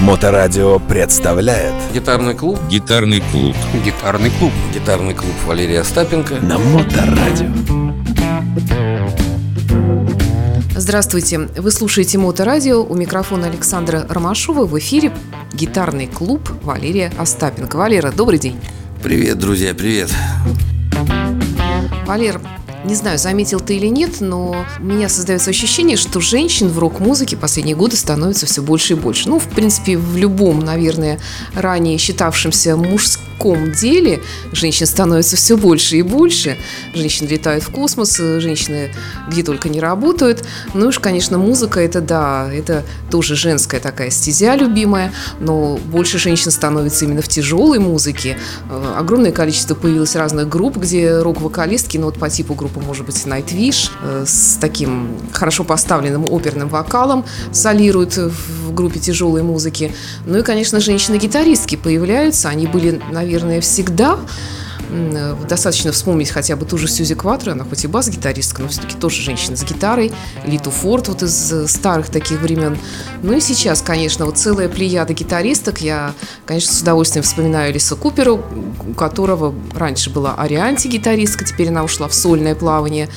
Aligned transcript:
Моторадио 0.00 0.78
представляет 0.78 1.74
Гитарный 1.92 2.34
клуб 2.34 2.58
Гитарный 2.70 3.20
клуб. 3.20 3.56
Гитарный 3.84 4.30
клуб. 4.30 4.52
Гитарный 4.72 5.12
клуб 5.12 5.34
Валерия 5.44 5.80
Остапенко 5.80 6.36
на 6.36 6.56
Моторадио. 6.58 7.48
Здравствуйте! 10.76 11.38
Вы 11.38 11.70
слушаете 11.72 12.16
Моторадио. 12.16 12.84
У 12.84 12.94
микрофона 12.94 13.48
Александра 13.48 14.06
Ромашова. 14.08 14.66
В 14.66 14.78
эфире 14.78 15.12
гитарный 15.52 16.06
клуб 16.06 16.48
Валерия 16.62 17.12
Остапенко. 17.18 17.76
Валера, 17.76 18.12
добрый 18.12 18.38
день. 18.38 18.60
Привет, 19.02 19.38
друзья, 19.38 19.74
привет 19.74 20.10
Валер, 22.06 22.40
не 22.88 22.94
знаю, 22.94 23.18
заметил 23.18 23.60
ты 23.60 23.76
или 23.76 23.86
нет, 23.86 24.20
но 24.20 24.64
у 24.80 24.82
меня 24.82 25.10
создается 25.10 25.50
ощущение, 25.50 25.98
что 25.98 26.20
женщин 26.20 26.68
в 26.68 26.78
рок-музыке 26.78 27.36
последние 27.36 27.76
годы 27.76 27.96
становится 27.96 28.46
все 28.46 28.62
больше 28.62 28.94
и 28.94 28.96
больше. 28.96 29.28
Ну, 29.28 29.38
в 29.38 29.46
принципе, 29.48 29.98
в 29.98 30.16
любом, 30.16 30.60
наверное, 30.60 31.20
ранее 31.54 31.98
считавшемся 31.98 32.76
мужском 32.76 33.28
деле 33.72 34.20
женщин 34.52 34.86
становится 34.86 35.36
все 35.36 35.56
больше 35.56 35.96
и 35.96 36.02
больше. 36.02 36.56
Женщины 36.94 37.28
летают 37.28 37.62
в 37.62 37.70
космос, 37.70 38.16
женщины 38.16 38.90
где 39.28 39.42
только 39.42 39.68
не 39.68 39.80
работают. 39.80 40.44
Ну 40.74 40.86
и 40.86 40.88
уж, 40.88 40.98
конечно, 40.98 41.38
музыка 41.38 41.80
это 41.80 42.00
да, 42.00 42.50
это 42.52 42.84
тоже 43.10 43.36
женская 43.36 43.80
такая 43.80 44.10
стезя 44.10 44.56
любимая, 44.56 45.12
но 45.40 45.76
больше 45.76 46.18
женщин 46.18 46.50
становится 46.50 47.04
именно 47.04 47.22
в 47.22 47.28
тяжелой 47.28 47.78
музыке. 47.78 48.38
Э, 48.70 48.94
огромное 48.96 49.32
количество 49.32 49.74
появилось 49.74 50.16
разных 50.16 50.48
групп, 50.48 50.76
где 50.76 51.18
рок-вокалистки, 51.20 51.98
ну 51.98 52.06
вот 52.06 52.18
по 52.18 52.28
типу 52.28 52.54
группы, 52.54 52.77
может 52.80 53.06
быть, 53.06 53.16
Nightwish, 53.16 53.90
э, 54.02 54.24
с 54.26 54.58
таким 54.60 55.08
хорошо 55.32 55.64
поставленным 55.64 56.24
оперным 56.30 56.68
вокалом 56.68 57.24
солируют 57.52 58.16
в 58.16 58.72
группе 58.72 59.00
тяжелой 59.00 59.42
музыки. 59.42 59.94
Ну 60.26 60.38
и, 60.38 60.42
конечно, 60.42 60.80
женщины-гитаристки 60.80 61.76
появляются. 61.76 62.48
Они 62.48 62.66
были, 62.66 63.00
наверное, 63.10 63.60
всегда 63.60 64.18
достаточно 65.48 65.92
вспомнить 65.92 66.30
хотя 66.30 66.56
бы 66.56 66.64
ту 66.64 66.78
же 66.78 66.88
Сьюзи 66.88 67.14
Кватро, 67.14 67.52
она 67.52 67.64
хоть 67.64 67.84
и 67.84 67.86
бас-гитаристка, 67.86 68.62
но 68.62 68.68
все-таки 68.68 68.96
тоже 68.96 69.22
женщина 69.22 69.56
с 69.56 69.64
гитарой, 69.64 70.12
Литу 70.46 70.70
Форд 70.70 71.08
вот 71.08 71.22
из 71.22 71.52
э, 71.52 71.68
старых 71.68 72.08
таких 72.08 72.40
времен. 72.40 72.78
Ну 73.22 73.32
и 73.32 73.40
сейчас, 73.40 73.82
конечно, 73.82 74.26
вот 74.26 74.38
целая 74.38 74.68
плеяда 74.68 75.12
гитаристок. 75.12 75.80
Я, 75.80 76.14
конечно, 76.46 76.72
с 76.72 76.80
удовольствием 76.80 77.22
вспоминаю 77.22 77.72
Лиса 77.72 77.96
Купера, 77.96 78.32
у 78.32 78.94
которого 78.96 79.54
раньше 79.74 80.10
была 80.10 80.34
Арианти-гитаристка, 80.34 81.44
теперь 81.44 81.68
она 81.68 81.84
ушла 81.84 82.08
в 82.08 82.14
сольное 82.14 82.54
плавание 82.54 83.08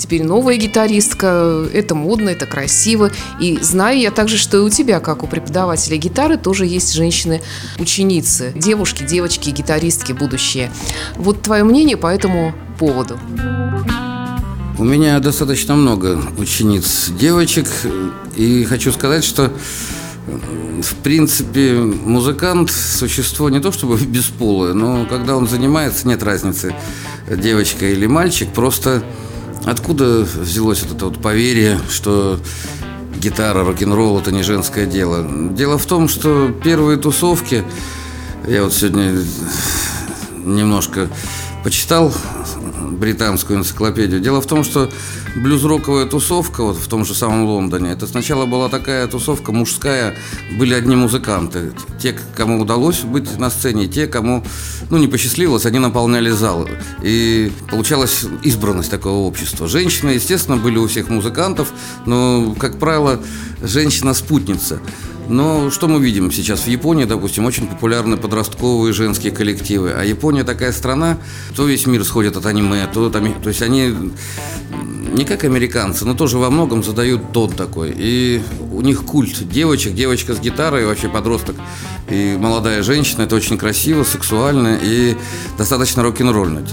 теперь 0.00 0.24
новая 0.24 0.56
гитаристка, 0.56 1.66
это 1.72 1.94
модно, 1.94 2.30
это 2.30 2.46
красиво. 2.46 3.10
И 3.38 3.58
знаю 3.60 3.98
я 3.98 4.10
также, 4.10 4.38
что 4.38 4.56
и 4.56 4.60
у 4.60 4.70
тебя, 4.70 4.98
как 4.98 5.22
у 5.22 5.26
преподавателя 5.26 5.96
гитары, 5.96 6.36
тоже 6.36 6.66
есть 6.66 6.92
женщины-ученицы, 6.94 8.52
девушки, 8.56 9.04
девочки, 9.04 9.50
гитаристки 9.50 10.12
будущее. 10.12 10.72
Вот 11.16 11.42
твое 11.42 11.62
мнение 11.62 11.96
по 11.96 12.06
этому 12.06 12.54
поводу. 12.78 13.18
У 14.78 14.84
меня 14.84 15.18
достаточно 15.20 15.74
много 15.76 16.20
учениц 16.38 17.10
девочек, 17.10 17.68
и 18.36 18.64
хочу 18.64 18.92
сказать, 18.92 19.24
что 19.24 19.52
в 20.82 20.94
принципе, 21.02 21.74
музыкант– 21.74 22.70
существо 22.98 23.50
не 23.50 23.60
то 23.60 23.72
чтобы 23.72 23.98
бесполое, 23.98 24.72
но 24.72 25.04
когда 25.06 25.36
он 25.36 25.46
занимается, 25.46 26.08
нет 26.08 26.22
разницы, 26.22 26.74
девочка 27.28 27.86
или 27.86 28.06
мальчик, 28.06 28.48
просто 28.52 29.02
Откуда 29.64 30.22
взялось 30.22 30.82
вот 30.82 30.96
это 30.96 31.04
вот 31.06 31.20
поверье, 31.20 31.78
что 31.90 32.38
гитара, 33.18 33.64
рок-н-ролл– 33.64 34.18
это 34.20 34.32
не 34.32 34.42
женское 34.42 34.86
дело? 34.86 35.26
Дело 35.52 35.78
в 35.78 35.86
том, 35.86 36.08
что 36.08 36.50
первые 36.64 36.98
тусовки, 36.98 37.64
я 38.46 38.64
вот 38.64 38.72
сегодня 38.72 39.22
немножко 40.44 41.08
почитал 41.62 42.12
британскую 42.80 43.58
энциклопедию. 43.58 44.20
Дело 44.20 44.40
в 44.40 44.46
том, 44.46 44.64
что 44.64 44.90
блюз-роковая 45.36 46.06
тусовка 46.06 46.62
вот 46.62 46.76
в 46.76 46.88
том 46.88 47.04
же 47.04 47.14
самом 47.14 47.44
Лондоне, 47.44 47.92
это 47.92 48.06
сначала 48.06 48.46
была 48.46 48.68
такая 48.68 49.06
тусовка 49.06 49.52
мужская, 49.52 50.16
были 50.58 50.74
одни 50.74 50.96
музыканты. 50.96 51.72
Те, 51.98 52.18
кому 52.34 52.60
удалось 52.60 53.00
быть 53.00 53.38
на 53.38 53.50
сцене, 53.50 53.86
те, 53.86 54.06
кому 54.06 54.44
ну, 54.90 54.98
не 54.98 55.06
посчастливилось, 55.06 55.66
они 55.66 55.78
наполняли 55.78 56.30
залы. 56.30 56.70
И 57.02 57.52
получалась 57.70 58.24
избранность 58.42 58.90
такого 58.90 59.26
общества. 59.26 59.68
Женщины, 59.68 60.10
естественно, 60.10 60.56
были 60.56 60.78
у 60.78 60.86
всех 60.86 61.08
музыкантов, 61.08 61.72
но, 62.06 62.54
как 62.58 62.78
правило, 62.78 63.20
женщина-спутница. 63.62 64.80
Но 65.30 65.70
что 65.70 65.86
мы 65.86 66.00
видим 66.00 66.32
сейчас 66.32 66.62
в 66.62 66.66
Японии, 66.66 67.04
допустим, 67.04 67.46
очень 67.46 67.68
популярны 67.68 68.16
подростковые 68.16 68.92
женские 68.92 69.30
коллективы. 69.30 69.92
А 69.96 70.04
Япония 70.04 70.42
такая 70.42 70.72
страна, 70.72 71.18
то 71.54 71.66
весь 71.66 71.86
мир 71.86 72.04
сходит 72.04 72.36
от 72.36 72.46
аниме, 72.46 72.88
то 72.92 73.08
там, 73.10 73.32
то 73.40 73.48
есть 73.48 73.62
они 73.62 73.94
не 75.12 75.24
как 75.24 75.44
американцы, 75.44 76.04
но 76.04 76.14
тоже 76.14 76.38
во 76.38 76.50
многом 76.50 76.82
задают 76.82 77.32
тон 77.32 77.52
такой. 77.52 77.94
И 77.96 78.42
у 78.72 78.80
них 78.80 79.04
культ 79.04 79.48
девочек, 79.48 79.94
девочка 79.94 80.34
с 80.34 80.40
гитарой, 80.40 80.84
вообще 80.84 81.08
подросток 81.08 81.54
и 82.08 82.36
молодая 82.36 82.82
женщина. 82.82 83.22
Это 83.22 83.36
очень 83.36 83.56
красиво, 83.56 84.02
сексуально 84.02 84.78
и 84.82 85.16
достаточно 85.56 86.02
рок-н-ролльно. 86.02 86.66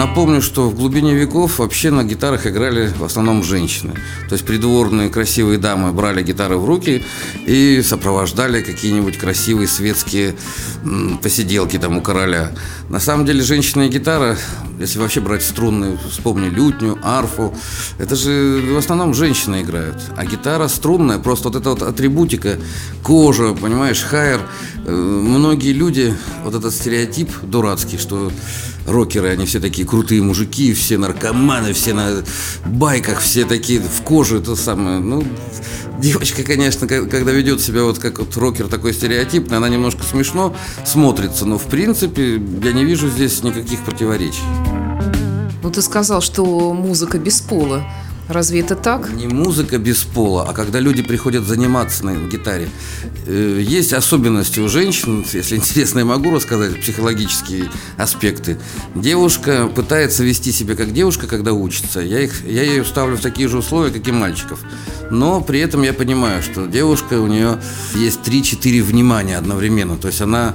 Напомню, 0.00 0.40
что 0.40 0.70
в 0.70 0.74
глубине 0.76 1.14
веков 1.14 1.58
вообще 1.58 1.90
на 1.90 2.04
гитарах 2.04 2.46
играли 2.46 2.88
в 2.88 3.04
основном 3.04 3.42
женщины. 3.42 3.92
То 4.30 4.32
есть 4.32 4.46
придворные 4.46 5.10
красивые 5.10 5.58
дамы 5.58 5.92
брали 5.92 6.22
гитары 6.22 6.56
в 6.56 6.64
руки 6.64 7.04
и 7.46 7.82
сопровождали 7.82 8.62
какие-нибудь 8.62 9.18
красивые 9.18 9.68
светские 9.68 10.36
посиделки 11.22 11.76
там 11.76 11.98
у 11.98 12.00
короля. 12.00 12.50
На 12.88 12.98
самом 12.98 13.26
деле 13.26 13.42
женщина 13.42 13.82
и 13.82 13.88
гитара, 13.90 14.38
если 14.80 14.98
вообще 14.98 15.20
брать 15.20 15.42
струнные, 15.42 15.98
вспомни 16.10 16.48
лютню, 16.48 16.98
арфу, 17.02 17.54
это 17.98 18.16
же 18.16 18.62
в 18.72 18.78
основном 18.78 19.14
женщины 19.14 19.62
играют. 19.62 19.96
А 20.16 20.24
гитара 20.24 20.68
струнная, 20.68 21.18
просто 21.18 21.48
вот 21.48 21.56
эта 21.56 21.70
вот 21.70 21.82
атрибутика, 21.82 22.58
кожа, 23.02 23.52
понимаешь, 23.52 24.00
хайер. 24.02 24.40
Э, 24.86 24.90
многие 24.90 25.72
люди, 25.72 26.14
вот 26.44 26.54
этот 26.54 26.72
стереотип 26.74 27.30
дурацкий, 27.42 27.98
что 27.98 28.32
рокеры, 28.86 29.28
они 29.28 29.46
все 29.46 29.60
такие 29.60 29.86
крутые 29.86 30.22
мужики, 30.22 30.72
все 30.72 30.98
наркоманы, 30.98 31.72
все 31.72 31.92
на 31.92 32.22
байках, 32.66 33.20
все 33.20 33.44
такие 33.44 33.80
в 33.80 34.02
коже, 34.02 34.38
это 34.38 34.56
самое. 34.56 34.98
Ну, 34.98 35.24
девочка, 35.98 36.42
конечно, 36.42 36.86
когда 36.86 37.32
ведет 37.32 37.60
себя 37.60 37.84
вот 37.84 37.98
как 37.98 38.18
вот 38.18 38.36
рокер 38.36 38.68
такой 38.68 38.92
стереотипный, 38.92 39.58
она 39.58 39.68
немножко 39.68 40.02
смешно 40.04 40.54
смотрится, 40.84 41.44
но 41.46 41.58
в 41.58 41.66
принципе 41.66 42.34
я 42.62 42.72
не 42.72 42.84
вижу 42.84 43.08
здесь 43.08 43.42
никаких 43.42 43.80
противоречий. 43.80 44.69
Ну, 45.62 45.70
ты 45.70 45.82
сказал, 45.82 46.20
что 46.22 46.72
музыка 46.72 47.18
без 47.18 47.40
пола. 47.40 47.84
Разве 48.30 48.60
это 48.60 48.76
так? 48.76 49.12
Не 49.12 49.26
музыка 49.26 49.76
без 49.78 50.04
пола, 50.04 50.46
а 50.48 50.52
когда 50.52 50.78
люди 50.78 51.02
приходят 51.02 51.44
заниматься 51.44 52.06
на 52.06 52.14
гитаре. 52.28 52.68
Э, 53.26 53.60
есть 53.60 53.92
особенности 53.92 54.60
у 54.60 54.68
женщин, 54.68 55.26
если 55.32 55.56
интересно, 55.56 55.98
я 55.98 56.04
могу 56.04 56.30
рассказать 56.30 56.80
психологические 56.80 57.68
аспекты. 57.96 58.56
Девушка 58.94 59.66
пытается 59.66 60.22
вести 60.22 60.52
себя 60.52 60.76
как 60.76 60.92
девушка, 60.92 61.26
когда 61.26 61.52
учится. 61.52 61.98
Я, 61.98 62.20
их, 62.20 62.46
я 62.46 62.62
ее 62.62 62.84
ставлю 62.84 63.16
в 63.16 63.20
такие 63.20 63.48
же 63.48 63.58
условия, 63.58 63.90
как 63.90 64.06
и 64.06 64.12
мальчиков. 64.12 64.60
Но 65.10 65.40
при 65.40 65.58
этом 65.58 65.82
я 65.82 65.92
понимаю, 65.92 66.40
что 66.40 66.66
девушка, 66.66 67.14
у 67.20 67.26
нее 67.26 67.60
есть 67.96 68.20
3-4 68.20 68.80
внимания 68.80 69.38
одновременно. 69.38 69.96
То 69.96 70.06
есть 70.06 70.20
она 70.20 70.54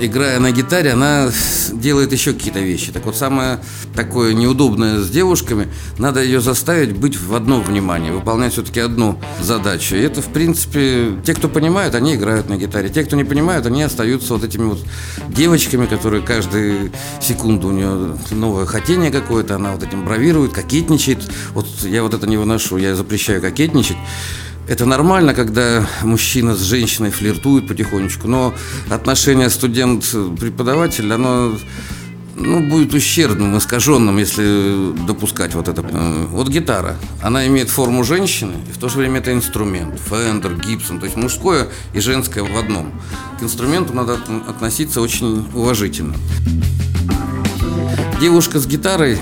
играя 0.00 0.40
на 0.40 0.50
гитаре, 0.50 0.92
она 0.92 1.30
делает 1.72 2.12
еще 2.12 2.32
какие-то 2.32 2.60
вещи. 2.60 2.92
Так 2.92 3.06
вот, 3.06 3.16
самое 3.16 3.60
такое 3.94 4.34
неудобное 4.34 5.00
с 5.00 5.10
девушками, 5.10 5.68
надо 5.98 6.22
ее 6.22 6.40
заставить 6.40 6.96
быть 6.96 7.18
в 7.18 7.34
одном 7.34 7.62
внимании, 7.62 8.10
выполнять 8.10 8.52
все-таки 8.52 8.80
одну 8.80 9.20
задачу. 9.40 9.96
И 9.96 10.00
это, 10.00 10.22
в 10.22 10.28
принципе, 10.32 11.12
те, 11.24 11.34
кто 11.34 11.48
понимают, 11.48 11.94
они 11.94 12.14
играют 12.14 12.48
на 12.48 12.56
гитаре. 12.56 12.88
Те, 12.88 13.04
кто 13.04 13.16
не 13.16 13.24
понимают, 13.24 13.66
они 13.66 13.82
остаются 13.82 14.34
вот 14.34 14.44
этими 14.44 14.64
вот 14.64 14.80
девочками, 15.28 15.86
которые 15.86 16.22
каждую 16.22 16.92
секунду 17.20 17.68
у 17.68 17.72
нее 17.72 18.16
новое 18.30 18.66
хотение 18.66 19.10
какое-то, 19.10 19.56
она 19.56 19.72
вот 19.72 19.82
этим 19.82 20.04
бравирует, 20.04 20.52
кокетничает. 20.52 21.18
Вот 21.52 21.66
я 21.82 22.02
вот 22.02 22.14
это 22.14 22.26
не 22.26 22.36
выношу, 22.36 22.76
я 22.76 22.94
запрещаю 22.94 23.40
кокетничать. 23.40 23.96
Это 24.68 24.84
нормально, 24.84 25.32
когда 25.32 25.86
мужчина 26.02 26.54
с 26.54 26.60
женщиной 26.60 27.10
флиртует 27.10 27.66
потихонечку, 27.66 28.28
но 28.28 28.54
отношение 28.90 29.48
студент-преподаватель, 29.48 31.10
оно 31.10 31.58
ну, 32.36 32.68
будет 32.68 32.92
ущербным, 32.92 33.56
искаженным, 33.56 34.18
если 34.18 34.92
допускать 35.06 35.54
вот 35.54 35.68
это. 35.68 35.82
Вот 35.82 36.48
гитара, 36.48 36.96
она 37.22 37.46
имеет 37.46 37.70
форму 37.70 38.04
женщины, 38.04 38.56
и 38.68 38.72
в 38.72 38.76
то 38.76 38.90
же 38.90 38.98
время 38.98 39.20
это 39.20 39.32
инструмент. 39.32 39.98
Фендер, 40.10 40.54
Гибсон, 40.54 41.00
то 41.00 41.06
есть 41.06 41.16
мужское 41.16 41.68
и 41.94 42.00
женское 42.00 42.44
в 42.44 42.56
одном. 42.58 42.92
К 43.40 43.44
инструменту 43.44 43.94
надо 43.94 44.18
относиться 44.46 45.00
очень 45.00 45.48
уважительно. 45.54 46.14
Девушка 48.20 48.58
с 48.58 48.66
гитарой 48.66 49.18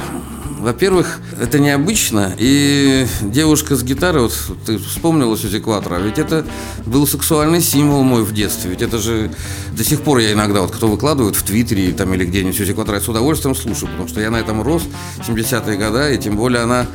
во-первых, 0.66 1.20
это 1.40 1.60
необычно, 1.60 2.34
и 2.36 3.06
девушка 3.22 3.76
с 3.76 3.84
гитарой, 3.84 4.22
вот 4.22 4.34
ты 4.66 4.78
вспомнила 4.78 5.38
Сюзи 5.38 5.60
Кватро, 5.60 5.96
ведь 5.98 6.18
это 6.18 6.44
был 6.84 7.06
сексуальный 7.06 7.60
символ 7.60 8.02
мой 8.02 8.24
в 8.24 8.34
детстве, 8.34 8.70
ведь 8.70 8.82
это 8.82 8.98
же 8.98 9.30
до 9.70 9.84
сих 9.84 10.00
пор 10.02 10.18
я 10.18 10.32
иногда, 10.32 10.62
вот 10.62 10.72
кто 10.72 10.88
выкладывает 10.88 11.36
в 11.36 11.44
Твиттере 11.44 11.92
там 11.92 12.12
или 12.14 12.24
где-нибудь 12.24 12.56
Сюзи 12.56 12.74
Кватро, 12.74 12.96
я 12.96 13.00
с 13.00 13.08
удовольствием 13.08 13.54
слушаю, 13.54 13.90
потому 13.92 14.08
что 14.08 14.20
я 14.20 14.28
на 14.28 14.38
этом 14.38 14.60
рос 14.60 14.82
70-е 15.24 15.76
годы, 15.76 16.16
и 16.16 16.18
тем 16.18 16.36
более 16.36 16.62
она 16.62 16.88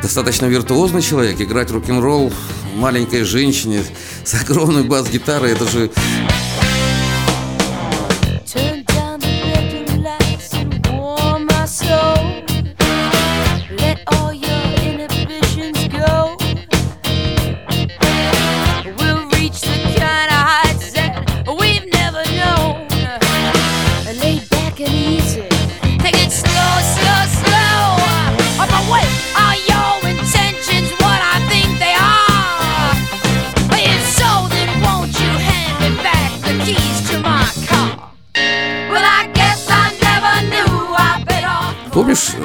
достаточно 0.00 0.46
виртуозный 0.46 1.02
человек, 1.02 1.40
играть 1.40 1.72
рок-н-ролл 1.72 2.32
маленькой 2.76 3.24
женщине 3.24 3.82
с 4.22 4.32
огромной 4.40 4.84
бас-гитарой, 4.84 5.50
это 5.50 5.66
же 5.68 5.90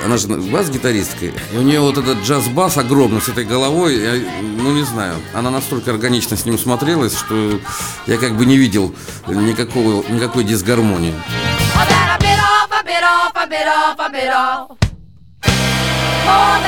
она 0.06 0.18
же 0.18 0.28
бас-гитаристка, 0.28 1.26
и 1.26 1.58
у 1.58 1.62
нее 1.62 1.80
вот 1.80 1.98
этот 1.98 2.20
джаз-бас 2.20 2.78
огромный 2.78 3.22
с 3.22 3.30
этой 3.30 3.46
головой, 3.46 3.98
я, 3.98 4.14
ну 4.42 4.74
не 4.74 4.84
знаю, 4.84 5.16
она 5.34 5.50
настолько 5.50 5.92
органично 5.92 6.36
с 6.38 6.46
ним 6.46 6.58
смотрелась, 6.58 7.18
что 7.18 7.60
я 8.08 8.18
как 8.18 8.38
бы 8.38 8.46
не 8.46 8.58
видел 8.58 8.94
никакого, 9.28 10.04
никакой 10.10 10.44
дисгармонии. 10.44 11.14
More 16.26 16.64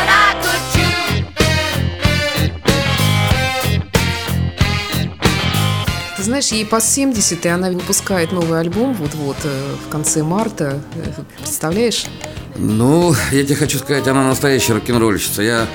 знаешь, 6.26 6.48
ей 6.48 6.66
по 6.66 6.82
70, 6.82 7.46
и 7.46 7.50
она 7.50 7.70
выпускает 7.70 8.32
новый 8.32 8.60
альбом 8.60 8.94
вот-вот 8.94 9.38
э, 9.44 9.76
в 9.86 9.90
конце 9.90 10.24
марта. 10.24 10.82
Э, 10.96 11.22
Представляешь? 11.38 12.08
Ну, 12.58 13.14
я 13.32 13.44
тебе 13.44 13.56
хочу 13.56 13.78
сказать, 13.78 14.08
она 14.08 14.24
настоящая 14.24 14.74
рок-н-ролльщица. 14.74 15.42
Я 15.42 15.68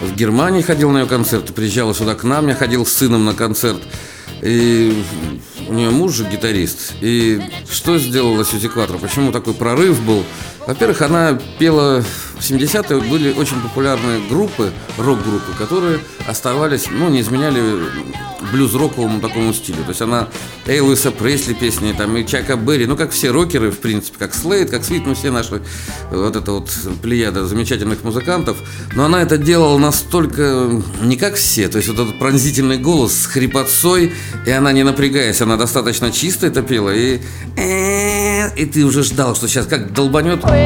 в 0.00 0.14
Германии 0.14 0.62
ходил 0.62 0.90
на 0.90 0.98
ее 0.98 1.06
концерты, 1.06 1.52
приезжала 1.52 1.94
сюда 1.94 2.14
к 2.14 2.22
нам, 2.22 2.46
я 2.48 2.54
ходил 2.54 2.86
с 2.86 2.92
сыном 2.92 3.24
на 3.24 3.34
концерт. 3.34 3.82
И 4.40 5.02
у 5.68 5.72
нее 5.72 5.90
муж 5.90 6.14
же 6.14 6.24
гитарист. 6.24 6.94
И 7.00 7.40
что 7.68 7.98
сделала 7.98 8.44
Сьюзи 8.44 8.68
Кватро? 8.68 8.98
Почему 8.98 9.32
такой 9.32 9.52
прорыв 9.52 10.00
был? 10.02 10.24
Во-первых, 10.68 11.00
она 11.00 11.38
пела 11.58 12.04
в 12.38 12.40
70-е, 12.40 13.00
были 13.00 13.32
очень 13.32 13.58
популярные 13.62 14.20
группы, 14.28 14.70
рок-группы, 14.98 15.52
которые 15.56 15.98
оставались, 16.26 16.88
ну, 16.90 17.08
не 17.08 17.22
изменяли 17.22 17.62
блюз-роковому 18.52 19.20
такому 19.20 19.54
стилю. 19.54 19.82
То 19.84 19.88
есть 19.88 20.02
она 20.02 20.28
Эйлвиса 20.66 21.10
Пресли 21.10 21.54
песни, 21.54 21.94
там, 21.96 22.14
и 22.18 22.26
Чака 22.26 22.56
Берри, 22.56 22.84
ну, 22.84 22.98
как 22.98 23.12
все 23.12 23.30
рокеры, 23.30 23.70
в 23.70 23.78
принципе, 23.78 24.18
как 24.18 24.34
Слейд, 24.34 24.70
как 24.70 24.84
Свит, 24.84 25.06
ну, 25.06 25.14
все 25.14 25.30
наши, 25.30 25.62
вот 26.10 26.36
это 26.36 26.52
вот 26.52 26.70
плеяда 27.00 27.46
замечательных 27.46 28.04
музыкантов. 28.04 28.58
Но 28.94 29.06
она 29.06 29.22
это 29.22 29.38
делала 29.38 29.78
настолько 29.78 30.82
не 31.00 31.16
как 31.16 31.36
все, 31.36 31.68
то 31.68 31.78
есть 31.78 31.88
вот 31.88 31.98
этот 31.98 32.18
пронзительный 32.18 32.76
голос 32.76 33.14
с 33.14 33.26
хрипотцой, 33.26 34.12
и 34.46 34.50
она 34.50 34.72
не 34.72 34.82
напрягаясь, 34.82 35.40
она 35.40 35.56
достаточно 35.56 36.12
чисто 36.12 36.46
это 36.46 36.60
пела, 36.60 36.90
и, 36.94 37.20
и 37.56 38.66
ты 38.66 38.84
уже 38.84 39.02
ждал, 39.02 39.34
что 39.34 39.48
сейчас 39.48 39.64
как 39.64 39.94
долбанет. 39.94 40.44
Well, 40.44 40.57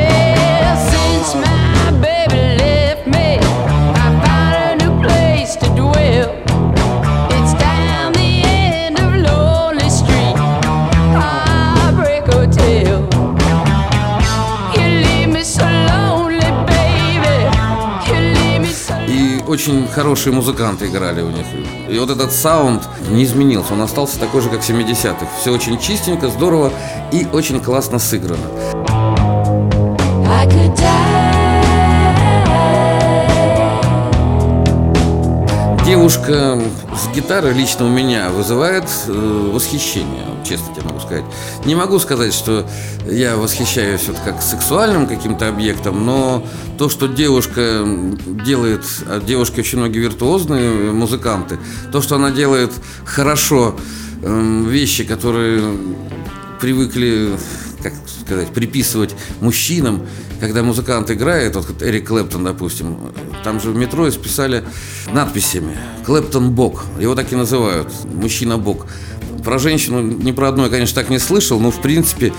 очень 19.53 19.87
хорошие 19.87 20.33
музыканты 20.33 20.87
играли 20.87 21.21
у 21.21 21.31
них. 21.31 21.47
И 21.89 21.99
вот 21.99 22.11
этот 22.11 22.33
саунд 22.33 22.83
не 23.11 23.23
изменился, 23.25 23.75
он 23.75 23.83
остался 23.83 24.19
такой 24.19 24.41
же, 24.41 24.49
как 24.49 24.63
в 24.63 24.69
70-х. 24.69 25.27
Все 25.41 25.53
очень 25.53 25.79
чистенько, 25.79 26.29
здорово 26.29 26.73
и 27.13 27.27
очень 27.33 27.61
классно 27.61 27.99
сыграно. 27.99 29.22
Девушка 35.93 36.59
с 36.97 37.15
гитарой 37.15 37.53
лично 37.53 37.85
у 37.85 37.89
меня 37.89 38.31
вызывает 38.31 38.85
э, 39.09 39.51
восхищение, 39.53 40.25
честно 40.43 40.75
тебе 40.75 40.87
могу 40.87 41.01
сказать. 41.01 41.25
Не 41.67 41.75
могу 41.75 41.99
сказать, 41.99 42.33
что 42.33 42.67
я 43.05 43.37
восхищаюсь 43.37 44.07
вот 44.07 44.17
как 44.25 44.41
сексуальным 44.41 45.07
каким-то 45.07 45.49
объектом, 45.49 46.07
но 46.07 46.47
то, 46.79 46.89
что 46.89 47.09
девушка 47.09 47.85
делает, 48.27 48.85
а 49.07 49.21
девушки 49.21 49.61
очень 49.61 49.79
многие 49.79 49.99
виртуозные 49.99 50.93
музыканты, 50.93 51.59
то, 51.93 52.01
что 52.01 52.15
она 52.15 52.31
делает 52.31 52.73
хорошо 53.05 53.77
э, 54.23 54.65
вещи, 54.67 55.05
которые 55.05 55.77
привыкли, 56.59 57.37
как 57.83 57.93
сказать, 58.25 58.49
приписывать 58.49 59.15
мужчинам, 59.41 60.07
когда 60.41 60.63
музыкант 60.63 61.11
играет, 61.11 61.57
вот 61.57 61.83
Эрик 61.83 62.09
Клэптон, 62.09 62.45
допустим, 62.45 62.97
там 63.45 63.61
же 63.61 63.71
в 63.71 63.77
метро 63.77 64.09
исписали 64.09 64.65
надписями 65.13 65.77
«Клэптон 66.07 66.53
Бог», 66.53 66.85
его 67.01 67.15
так 67.15 67.33
и 67.33 67.37
называют, 67.37 67.89
«Мужчина 68.05 68.59
Бог». 68.59 68.87
Про 69.45 69.59
женщину 69.59 70.01
ни 70.01 70.31
про 70.33 70.49
одну 70.49 70.65
я, 70.65 70.71
конечно, 70.71 71.01
так 71.01 71.11
не 71.11 71.19
слышал, 71.19 71.59
но, 71.59 71.73
в 71.73 71.83
принципе, 71.83 72.33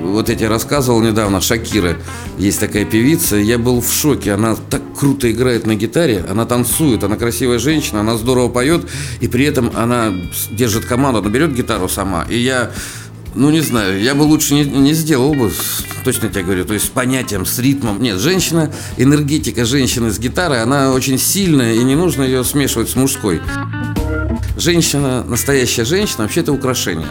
вот 0.00 0.28
я 0.28 0.34
тебе 0.34 0.48
рассказывал 0.48 1.00
недавно, 1.00 1.40
Шакира, 1.40 1.96
есть 2.38 2.58
такая 2.58 2.84
певица, 2.84 3.36
я 3.36 3.58
был 3.58 3.80
в 3.80 3.92
шоке, 3.92 4.32
она 4.32 4.56
так 4.56 4.82
круто 4.98 5.30
играет 5.30 5.66
на 5.66 5.74
гитаре, 5.74 6.24
она 6.28 6.46
танцует, 6.46 7.04
она 7.04 7.16
красивая 7.16 7.58
женщина, 7.58 8.00
она 8.00 8.16
здорово 8.16 8.48
поет, 8.48 8.86
и 9.20 9.28
при 9.28 9.44
этом 9.44 9.70
она 9.74 10.12
держит 10.50 10.86
команду, 10.86 11.20
она 11.20 11.28
берет 11.28 11.54
гитару 11.54 11.88
сама, 11.88 12.26
и 12.28 12.38
я 12.38 12.70
ну, 13.34 13.50
не 13.50 13.60
знаю, 13.60 14.00
я 14.02 14.14
бы 14.14 14.22
лучше 14.22 14.54
не, 14.54 14.64
не 14.64 14.92
сделал 14.92 15.34
бы, 15.34 15.50
точно 16.04 16.28
тебе 16.28 16.42
говорю, 16.42 16.64
то 16.64 16.74
есть 16.74 16.86
с 16.86 16.88
понятием, 16.88 17.46
с 17.46 17.58
ритмом. 17.58 18.02
Нет, 18.02 18.18
женщина, 18.18 18.72
энергетика 18.96 19.64
женщины 19.64 20.10
с 20.10 20.18
гитарой, 20.18 20.62
она 20.62 20.92
очень 20.92 21.18
сильная, 21.18 21.74
и 21.74 21.84
не 21.84 21.94
нужно 21.94 22.22
ее 22.22 22.44
смешивать 22.44 22.90
с 22.90 22.96
мужской. 22.96 23.40
Женщина, 24.56 25.24
настоящая 25.24 25.84
женщина, 25.84 26.24
вообще 26.24 26.40
это 26.40 26.52
украшение. 26.52 27.08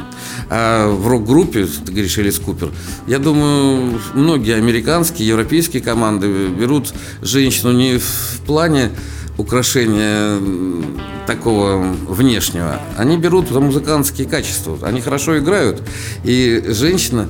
А 0.50 0.92
в 0.92 1.08
рок-группе, 1.08 1.66
ты 1.66 1.92
говоришь, 1.92 2.18
Элис 2.18 2.38
Купер, 2.38 2.72
я 3.08 3.18
думаю, 3.18 4.00
многие 4.14 4.56
американские, 4.56 5.28
европейские 5.28 5.82
команды 5.82 6.48
берут 6.48 6.94
женщину 7.22 7.72
не 7.72 7.98
в 7.98 8.42
плане 8.46 8.92
украшения 9.40 10.38
такого 11.26 11.78
внешнего. 12.08 12.80
Они 12.98 13.18
берут 13.18 13.50
музыкантские 13.52 14.28
качества. 14.28 14.78
Они 14.82 15.00
хорошо 15.00 15.40
играют. 15.40 15.82
И 16.24 16.64
женщина, 16.68 17.30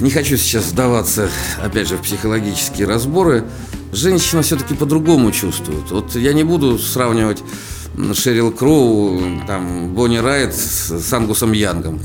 не 0.00 0.10
хочу 0.10 0.36
сейчас 0.36 0.66
вдаваться, 0.72 1.30
опять 1.62 1.88
же, 1.88 1.96
в 1.96 2.02
психологические 2.02 2.86
разборы, 2.86 3.44
женщина 3.92 4.42
все-таки 4.42 4.74
по-другому 4.74 5.30
чувствует. 5.30 5.90
Вот 5.90 6.16
я 6.16 6.32
не 6.32 6.42
буду 6.42 6.78
сравнивать 6.78 7.42
Шерил 8.14 8.50
Кроу, 8.50 9.20
там, 9.46 9.94
Бонни 9.94 10.18
Райт 10.18 10.54
с 10.54 11.12
Ангусом 11.12 11.52
Янгом 11.52 12.00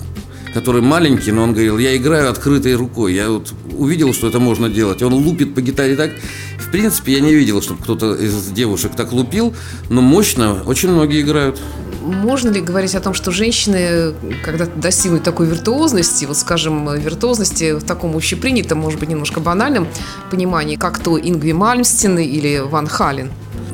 который 0.55 0.81
маленький, 0.81 1.33
но 1.33 1.43
он 1.43 1.51
говорил, 1.51 1.77
я 1.77 1.97
играю 1.97 2.29
открытой 2.29 2.75
рукой. 2.75 3.13
Я 3.13 3.29
вот 3.29 3.53
увидел, 3.77 4.13
что 4.13 4.27
это 4.27 4.39
можно 4.39 4.69
делать. 4.69 5.03
Он 5.03 5.13
лупит 5.13 5.53
по 5.53 5.59
гитаре 5.59 5.97
так. 5.97 6.11
В 6.57 6.71
принципе, 6.71 7.11
я 7.11 7.19
не 7.19 7.35
видел, 7.35 7.61
чтобы 7.61 7.83
кто-то 7.83 8.15
из 8.15 8.47
девушек 8.47 8.93
так 8.95 9.11
лупил, 9.11 9.53
но 9.89 10.01
мощно 10.01 10.63
очень 10.65 10.91
многие 10.91 11.21
играют. 11.21 11.59
Можно 12.01 12.51
ли 12.51 12.61
говорить 12.61 12.95
о 12.95 13.01
том, 13.01 13.13
что 13.13 13.31
женщины, 13.31 14.13
когда 14.45 14.65
достигнут 14.65 15.23
такой 15.23 15.47
виртуозности, 15.47 16.23
вот 16.23 16.37
скажем, 16.37 16.89
виртуозности 17.01 17.73
в 17.73 17.83
таком 17.83 18.15
общепринятом, 18.15 18.77
может 18.77 18.97
быть, 18.97 19.09
немножко 19.09 19.41
банальном 19.41 19.89
понимании, 20.31 20.77
как 20.77 20.99
то 20.99 21.19
Ингви 21.19 21.51
Мальмстин 21.51 22.17
или 22.17 22.59
Ван 22.59 22.87
Хален? 22.87 23.29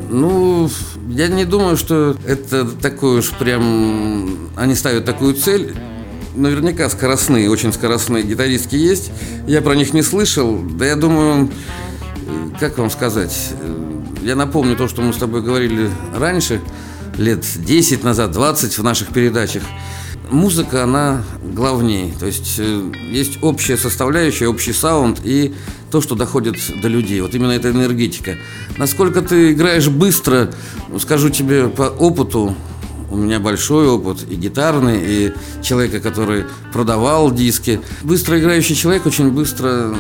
Ну, 0.09 0.67
я 1.09 1.27
не 1.27 1.45
думаю, 1.45 1.77
что 1.77 2.17
это 2.25 2.65
такой 2.65 3.19
уж 3.19 3.29
прям... 3.29 4.49
Они 4.55 4.73
ставят 4.73 5.05
такую 5.05 5.35
цель. 5.35 5.75
Наверняка 6.35 6.89
скоростные, 6.89 7.49
очень 7.49 7.73
скоростные 7.73 8.23
гитаристки 8.23 8.75
есть. 8.75 9.11
Я 9.47 9.61
про 9.61 9.75
них 9.75 9.93
не 9.93 10.01
слышал. 10.01 10.57
Да 10.59 10.85
я 10.85 10.95
думаю, 10.95 11.51
как 12.59 12.77
вам 12.77 12.89
сказать, 12.89 13.49
э, 13.59 14.01
я 14.23 14.35
напомню 14.35 14.77
то, 14.77 14.87
что 14.87 15.01
мы 15.01 15.11
с 15.11 15.17
тобой 15.17 15.41
говорили 15.41 15.89
раньше, 16.15 16.61
лет 17.17 17.45
10 17.65 18.03
назад, 18.03 18.31
20 18.31 18.77
в 18.77 18.83
наших 18.83 19.09
передачах. 19.09 19.63
Музыка, 20.29 20.83
она 20.83 21.23
главнее. 21.43 22.13
То 22.17 22.27
есть 22.27 22.55
э, 22.59 22.91
есть 23.09 23.39
общая 23.41 23.75
составляющая, 23.75 24.47
общий 24.47 24.71
саунд 24.71 25.19
и 25.25 25.53
то, 25.91 25.99
что 25.99 26.15
доходит 26.15 26.55
до 26.81 26.87
людей. 26.87 27.19
Вот 27.19 27.35
именно 27.35 27.51
эта 27.51 27.71
энергетика. 27.71 28.37
Насколько 28.77 29.21
ты 29.21 29.51
играешь 29.51 29.89
быстро, 29.89 30.49
скажу 30.97 31.29
тебе 31.29 31.67
по 31.67 31.83
опыту, 31.83 32.55
у 33.11 33.17
меня 33.17 33.39
большой 33.39 33.87
опыт 33.87 34.25
и 34.29 34.35
гитарный, 34.35 34.99
и 35.03 35.33
человека, 35.61 35.99
который 35.99 36.45
продавал 36.73 37.31
диски. 37.31 37.81
Быстро 38.03 38.39
играющий 38.39 38.75
человек 38.75 39.05
очень 39.05 39.31
быстро 39.31 39.93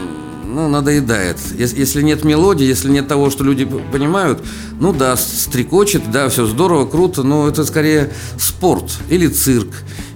ну, 0.45 0.67
надоедает. 0.69 1.37
Ес- 1.57 1.73
Если 1.73 2.01
нет 2.01 2.23
мелодии, 2.23 2.65
если 2.65 2.89
нет 2.89 3.07
того, 3.07 3.29
что 3.29 3.43
люди 3.43 3.65
понимают, 3.65 4.39
ну 4.79 4.93
да, 4.93 5.15
стрекочет, 5.17 6.09
да, 6.11 6.29
все 6.29 6.45
здорово, 6.45 6.85
круто, 6.85 7.23
но 7.23 7.47
это 7.47 7.65
скорее 7.65 8.11
спорт 8.37 8.91
или 9.09 9.27
цирк, 9.27 9.69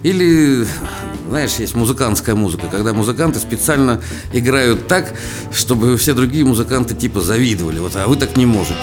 или, 0.04 0.66
знаешь, 1.30 1.56
есть 1.58 1.76
музыкантская 1.76 2.36
музыка, 2.36 2.68
когда 2.70 2.94
музыканты 2.94 3.40
специально 3.40 4.02
играют 4.34 4.88
так, 4.88 5.14
чтобы 5.54 5.98
все 5.98 6.14
другие 6.14 6.46
музыканты 6.46 6.96
типа 6.96 7.22
завидовали, 7.22 7.80
вот, 7.80 7.96
а 7.96 8.08
вы 8.08 8.16
так 8.16 8.38
не 8.38 8.46
можете. 8.46 8.76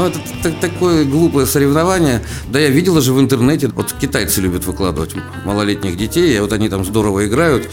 Ну, 0.00 0.06
это 0.06 0.18
т- 0.42 0.54
такое 0.62 1.04
глупое 1.04 1.44
соревнование. 1.46 2.22
Да 2.50 2.58
я 2.58 2.68
видела 2.68 3.02
же 3.02 3.12
в 3.12 3.20
интернете, 3.20 3.68
вот 3.68 3.92
китайцы 3.92 4.40
любят 4.40 4.64
выкладывать 4.64 5.14
малолетних 5.44 5.98
детей, 5.98 6.34
и 6.34 6.40
вот 6.40 6.54
они 6.54 6.70
там 6.70 6.86
здорово 6.86 7.26
играют, 7.26 7.68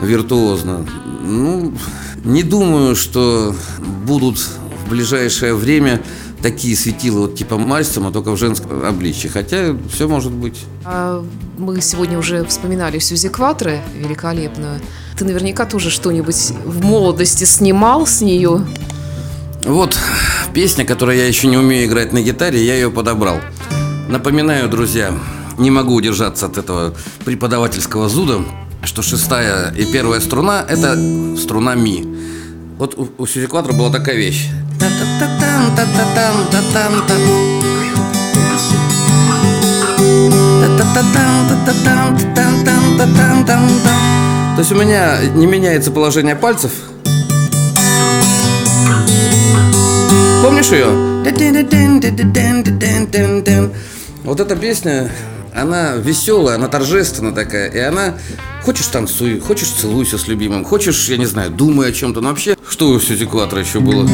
виртуозно. 0.00 0.86
Ну, 1.24 1.74
не 2.24 2.44
думаю, 2.44 2.94
что 2.94 3.52
будут 4.06 4.38
в 4.38 4.90
ближайшее 4.90 5.54
время 5.54 6.00
такие 6.40 6.76
светила 6.76 7.22
вот 7.22 7.34
типа 7.34 7.58
Мальстома, 7.58 8.12
только 8.12 8.30
в 8.30 8.36
женском 8.36 8.84
обличье. 8.84 9.28
Хотя 9.28 9.76
все 9.92 10.06
может 10.06 10.30
быть. 10.30 10.60
А 10.84 11.24
Мы 11.58 11.80
сегодня 11.80 12.16
уже 12.16 12.44
вспоминали 12.44 13.00
Сюзи 13.00 13.28
Кватро, 13.28 13.72
великолепную. 13.96 14.80
Ты 15.18 15.24
наверняка 15.24 15.64
тоже 15.66 15.90
что-нибудь 15.90 16.52
в 16.64 16.84
молодости 16.84 17.42
снимал 17.42 18.06
с 18.06 18.20
нее. 18.20 18.64
Вот 19.64 19.96
песня, 20.52 20.84
которую 20.84 21.18
я 21.18 21.26
еще 21.26 21.46
не 21.46 21.56
умею 21.56 21.86
играть 21.86 22.12
на 22.12 22.20
гитаре, 22.20 22.64
я 22.64 22.74
ее 22.74 22.90
подобрал. 22.90 23.40
Напоминаю, 24.08 24.68
друзья, 24.68 25.12
не 25.58 25.70
могу 25.70 25.94
удержаться 25.94 26.46
от 26.46 26.58
этого 26.58 26.94
преподавательского 27.24 28.08
зуда, 28.08 28.44
что 28.84 29.02
шестая 29.02 29.72
и 29.74 29.84
первая 29.90 30.20
струна– 30.20 30.64
это 30.68 30.96
струна 31.36 31.74
ми. 31.74 32.06
Вот 32.78 32.94
у, 32.98 33.08
у 33.18 33.26
Сьюзи 33.26 33.46
Кватро 33.46 33.72
была 33.72 33.90
такая 33.90 34.16
вещь. 34.16 34.48
То 44.54 44.58
есть 44.58 44.72
у 44.72 44.74
меня 44.74 45.18
не 45.34 45.46
меняется 45.46 45.90
положение 45.90 46.36
пальцев, 46.36 46.72
Помнишь 50.62 50.78
ее? 50.78 51.22
Вот 54.22 54.38
эта 54.38 54.54
песня, 54.54 55.10
она 55.52 55.94
веселая, 55.96 56.54
она 56.54 56.68
торжественная 56.68 57.32
такая, 57.32 57.68
и 57.68 57.78
она 57.78 58.14
хочешь 58.62 58.86
танцуй, 58.86 59.40
хочешь 59.40 59.70
целуйся 59.70 60.18
с 60.18 60.28
любимым, 60.28 60.64
хочешь, 60.64 61.08
я 61.08 61.16
не 61.16 61.26
знаю, 61.26 61.50
думай 61.50 61.88
о 61.88 61.92
чем-то. 61.92 62.20
Но 62.20 62.28
вообще, 62.28 62.56
что 62.68 62.90
у 62.90 63.00
Сюзи 63.00 63.26
Кватро 63.26 63.58
еще 63.58 63.80
было? 63.80 64.08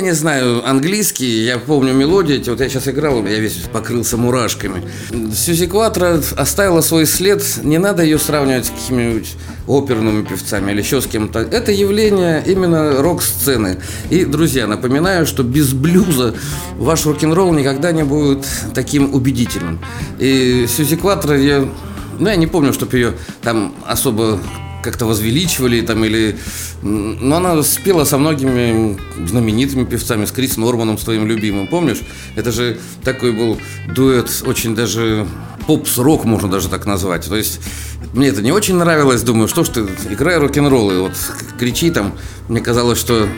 Я 0.00 0.06
не 0.06 0.14
знаю 0.14 0.66
английский, 0.66 1.44
я 1.44 1.58
помню 1.58 1.92
мелодию, 1.92 2.42
вот 2.46 2.60
я 2.60 2.70
сейчас 2.70 2.88
играл, 2.88 3.22
я 3.26 3.38
весь 3.38 3.56
покрылся 3.70 4.16
мурашками. 4.16 4.82
Сьюзи 5.10 5.66
Кватро 5.66 6.22
оставила 6.38 6.80
свой 6.80 7.04
след, 7.04 7.44
не 7.62 7.76
надо 7.76 8.02
ее 8.02 8.18
сравнивать 8.18 8.64
с 8.64 8.70
какими-нибудь 8.70 9.34
оперными 9.66 10.24
певцами 10.24 10.72
или 10.72 10.80
еще 10.80 11.02
с 11.02 11.06
кем-то. 11.06 11.40
Это 11.40 11.70
явление 11.70 12.42
именно 12.46 13.02
рок-сцены. 13.02 13.76
И, 14.08 14.24
друзья, 14.24 14.66
напоминаю, 14.66 15.26
что 15.26 15.42
без 15.42 15.74
блюза 15.74 16.34
ваш 16.78 17.04
рок-н-ролл 17.04 17.52
никогда 17.52 17.92
не 17.92 18.02
будет 18.02 18.46
таким 18.72 19.14
убедительным. 19.14 19.80
И 20.18 20.64
Сьюзи 20.66 20.96
Кватро, 20.96 21.36
я, 21.36 21.68
ну, 22.18 22.30
я 22.30 22.36
не 22.36 22.46
помню, 22.46 22.72
чтобы 22.72 22.96
ее 22.96 23.12
там 23.42 23.74
особо 23.86 24.40
как-то 24.82 25.06
возвеличивали 25.06 25.80
там 25.80 26.04
или... 26.04 26.38
Но 26.82 27.36
она 27.36 27.62
спела 27.62 28.04
со 28.04 28.18
многими 28.18 28.98
знаменитыми 29.26 29.84
певцами, 29.84 30.24
с 30.24 30.32
Крис 30.32 30.56
Норманом, 30.56 30.98
с 30.98 31.04
твоим 31.04 31.26
любимым, 31.26 31.66
помнишь? 31.66 32.00
Это 32.36 32.52
же 32.52 32.78
такой 33.04 33.32
был 33.32 33.58
дуэт, 33.94 34.42
очень 34.46 34.74
даже 34.74 35.26
поп-рок 35.66 36.24
можно 36.24 36.48
даже 36.48 36.68
так 36.68 36.86
назвать. 36.86 37.28
То 37.28 37.36
есть 37.36 37.60
мне 38.12 38.28
это 38.28 38.42
не 38.42 38.52
очень 38.52 38.76
нравилось, 38.76 39.22
думаю, 39.22 39.48
что 39.48 39.64
ж 39.64 39.68
ты, 39.68 39.86
играй 40.10 40.38
рок-н-ролл, 40.38 40.90
и 40.90 40.96
вот 40.98 41.12
кричи 41.58 41.90
там. 41.90 42.14
Мне 42.48 42.60
казалось, 42.60 42.98
что 42.98 43.28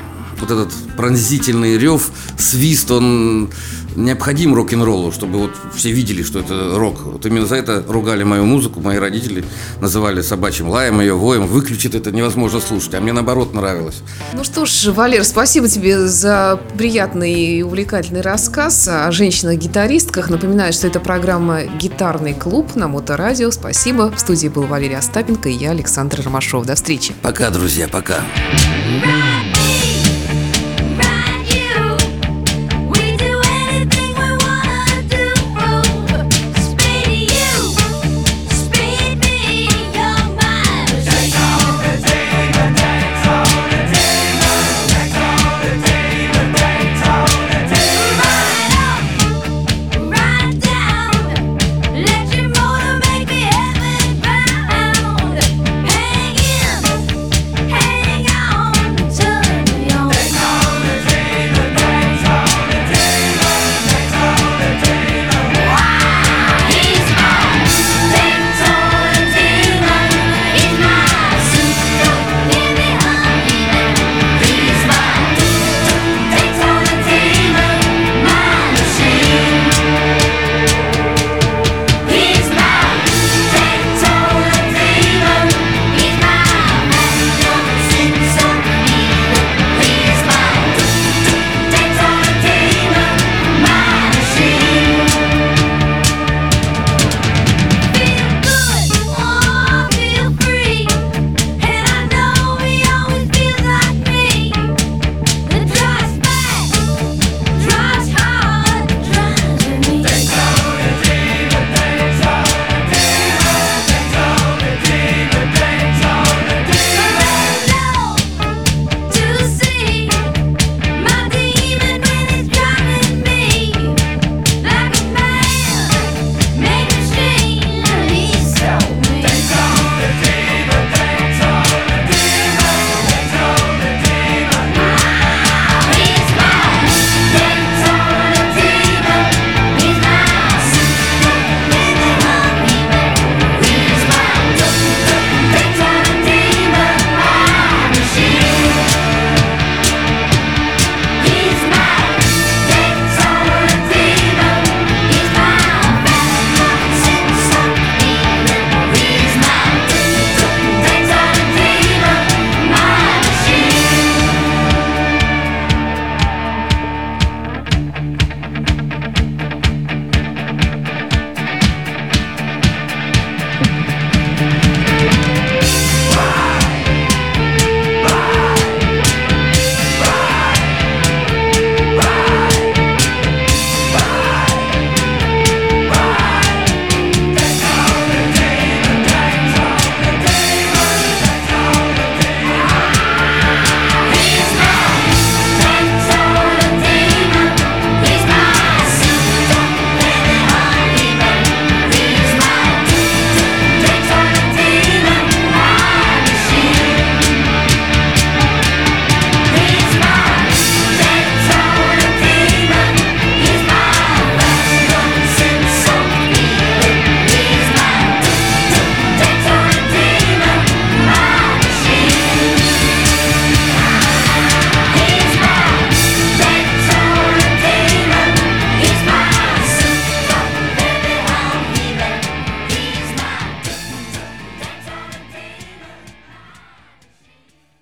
вот 0.41 0.51
этот 0.51 0.73
пронзительный 0.97 1.79
рев, 1.79 2.11
свист, 2.39 2.91
он 2.91 3.51
необходим 3.97 4.55
рок-н-роллу, 4.55 5.13
чтобы 5.13 5.39
вот 5.39 5.51
все 5.75 5.93
видели, 5.93 6.23
что 6.23 6.41
это 6.41 6.77
рок. 6.77 7.03
Вот 7.05 7.25
именно 7.27 7.47
за 7.47 7.57
это 7.57 7.85
ругали 7.87 8.23
мою 8.23 8.45
музыку, 8.45 8.81
мои 8.81 8.99
родители 8.99 9.45
называли 9.81 10.23
собачьим 10.23 10.69
лаем 10.69 11.01
ее, 11.01 11.15
воем. 11.15 11.47
Выключить 11.47 11.95
это 11.95 12.11
невозможно 12.13 12.61
слушать, 12.61 12.95
а 12.95 13.01
мне 13.01 13.13
наоборот 13.13 13.55
нравилось. 13.55 14.03
Ну 14.33 14.45
что 14.45 14.65
ж, 14.67 14.87
Валер, 14.93 15.25
спасибо 15.25 15.69
тебе 15.69 16.07
за 16.07 16.61
приятный 16.77 17.33
и 17.33 17.63
увлекательный 17.63 18.21
рассказ 18.21 18.89
о 18.89 19.11
женщинах-гитаристках. 19.13 20.31
Напоминаю, 20.31 20.73
что 20.73 20.87
это 20.87 21.01
программа 21.01 21.63
«Гитарный 21.65 22.35
клуб» 22.35 22.75
на 22.75 22.89
Моторадио. 22.89 23.51
Спасибо. 23.51 24.11
В 24.11 24.19
студии 24.19 24.49
был 24.49 24.65
Валерий 24.65 24.97
Остапенко 24.97 25.49
и 25.49 25.53
я, 25.53 25.71
Александр 25.71 26.23
Ромашов. 26.25 26.67
До 26.67 26.75
встречи. 26.75 27.15
Пока, 27.23 27.51
друзья, 27.51 27.89
пока. 27.89 28.21
Ride 29.03 29.42